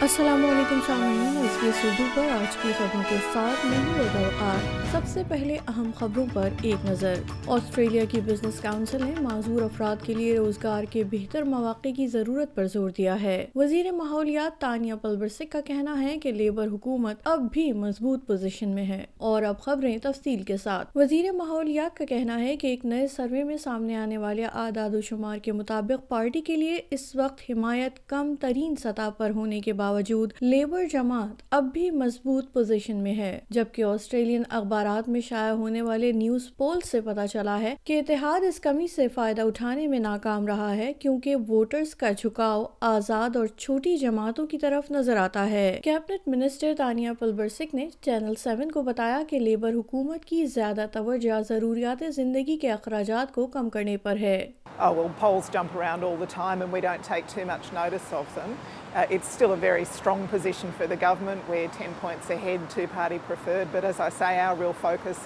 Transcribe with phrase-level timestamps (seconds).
[0.00, 4.82] السلام علیکم سامعین ایس بی اردو پر آج کی خبروں کے ساتھ میں ہوں توقار
[4.92, 7.14] سب سے پہلے اہم خبروں پر ایک نظر۔
[7.46, 12.54] آسٹریلیا کی بزنس کاؤنسل نے معذور افراد کے لیے روزگار کے بہتر مواقع کی ضرورت
[12.54, 17.52] پر زور دیا ہے۔ وزیر ماحولیات تانیہ پلبرسک کا کہنا ہے کہ لیبر حکومت اب
[17.52, 22.40] بھی مضبوط پوزیشن میں ہے۔ اور اب خبریں تفصیل کے ساتھ۔ وزیر ماحولیات کا کہنا
[22.40, 26.40] ہے کہ ایک نئے سروے میں سامنے آنے والے اعداد و شمار کے مطابق پارٹی
[26.40, 29.99] کے لیے اس وقت حمایت کم ترین سطح پر ہونے کے باوجود
[30.40, 36.10] لیبر جماعت اب بھی مضبوط پوزیشن میں ہے جبکہ آسٹریلین اخبارات میں شائع ہونے والے
[36.12, 40.46] نیوز پول سے پتا چلا ہے کہ اتحاد اس کمی سے فائدہ اٹھانے میں ناکام
[40.46, 45.80] رہا ہے کیونکہ ووٹرز کا جھکاؤ آزاد اور چھوٹی جماعتوں کی طرف نظر آتا ہے
[45.84, 51.40] کیبنٹ منسٹر تانیہ پلبرسک نے چینل سیون کو بتایا کہ لیبر حکومت کی زیادہ توجہ
[51.48, 54.40] ضروریات زندگی کے اخراجات کو کم کرنے پر ہے
[54.78, 58.12] oh, well, polls jump around all the time and we don't take too much notice
[58.12, 58.56] of them.
[58.94, 61.42] Uh, it's still a very very strong position for the government.
[61.48, 63.72] We're 10 points ahead, two party preferred.
[63.72, 65.18] But as I say, our real focus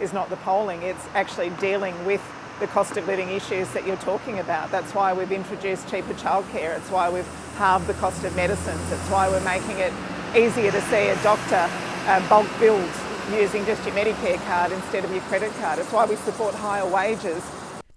[0.00, 2.20] is not the polling, it's actually dealing with
[2.60, 4.70] the cost of living issues that you're talking about.
[4.70, 6.76] That's why we've introduced cheaper childcare.
[6.76, 8.92] It's why we've halved the cost of medicines.
[8.92, 9.92] It's why we're making it
[10.36, 11.64] easier to see a doctor
[12.06, 12.92] uh, bulk billed
[13.32, 15.78] using just your Medicare card instead of your credit card.
[15.78, 17.42] It's why we support higher wages.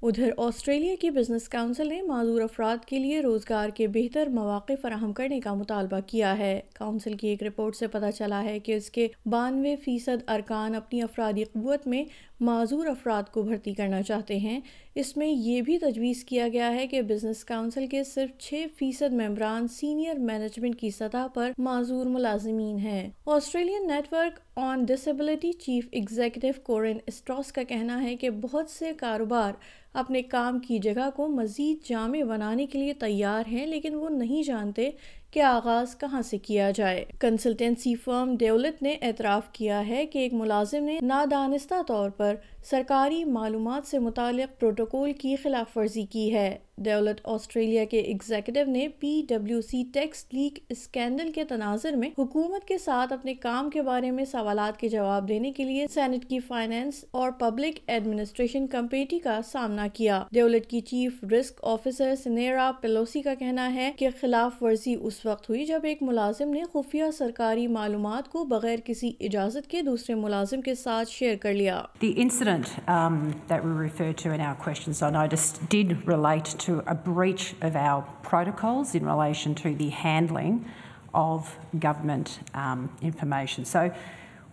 [0.08, 5.14] ادھر Australia کی business council نے معذور افراد کے لیے روزگار کے بہتر مواقع فراہم
[5.14, 8.90] کرنے کا مطالبہ کیا ہے۔ کاؤنسل کی ایک رپورٹ سے پتہ چلا ہے کہ اس
[8.90, 12.04] کے بانوے فیصد ارکان اپنی افرادی قوت میں
[12.40, 14.60] معذور افراد کو بھرتی کرنا چاہتے ہیں۔
[14.96, 19.14] اس میں یہ بھی تجویز کیا گیا ہے کہ بزنس کاؤنسل کے صرف چھ فیصد
[19.14, 26.48] ممبران سینئر مینجمنٹ کی سطح پر معذور ملازمین ہیں۔ Australian network on disability chief executive
[26.64, 29.54] Corinne Strauss کا کہنا ہے کہ بہت سے کاروبار
[29.94, 34.44] اپنے کام کی جگہ کو مزید جامع بنانے کے لیے تیار ہیں لیکن وہ نہیں
[34.44, 34.90] جانتے
[35.36, 40.34] کہ آغاز کہاں سے کیا جائے۔ کنسلٹنسی فرم ڈیولٹ نے اعتراف کیا ہے کہ ایک
[40.34, 42.36] ملازم نے نادانستہ طور پر
[42.66, 48.88] سرکاری معلومات سے متعلق پروٹوکول کی خلاف ورزی کی ہے۔ ڈیولٹ آسٹریلیا کے ایگزیکٹو نے
[48.88, 53.82] P W C tax leak scandal کے تناظر میں حکومت کے ساتھ اپنے کام کے
[53.82, 59.20] بارے میں سوالات کے جواب دینے کے لیے سینٹ کی فائنینس اور پبلک ایڈمنسٹریشن کمیٹی
[59.20, 64.64] کا سامنا کیا۔ ڈیولٹ کی chief risk officer Sanira Pelosi کا کہنا ہے کہ خلاف
[64.64, 69.70] ورزی اس وقت ہوئی جب ایک ملازم نے خفیہ سرکاری معلومات کو بغیر کسی اجازت
[69.70, 71.82] کے دوسرے ملازم کے ساتھ شیئر کر لیا
[76.66, 80.60] to a breach of our protocols in relation to the handling
[81.14, 81.52] of
[81.88, 83.66] government um, information.
[83.66, 83.92] So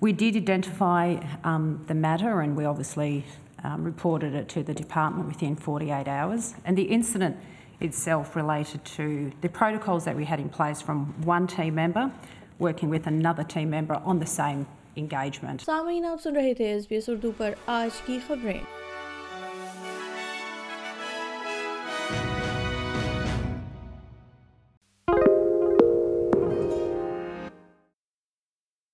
[0.00, 3.24] we did identify um, the matter and we obviously
[3.64, 6.54] um, reported it to the department within 48 hours.
[6.64, 7.36] And the incident
[7.82, 12.10] itself related to the protocols that we had in place from one team member
[12.58, 14.64] working with another team member on the same
[14.96, 15.62] engagement.
[15.66, 18.58] سامعین آپ سن رہے تھے S B S Urdu پر آج کی خبریں